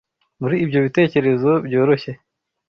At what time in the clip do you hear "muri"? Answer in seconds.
0.39-0.55